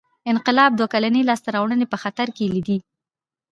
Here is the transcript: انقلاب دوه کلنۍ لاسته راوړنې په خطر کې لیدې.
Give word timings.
انقلاب 0.31 0.71
دوه 0.75 0.87
کلنۍ 0.93 1.21
لاسته 1.29 1.49
راوړنې 1.55 1.85
په 1.89 1.97
خطر 2.03 2.27
کې 2.35 2.51
لیدې. 2.53 2.77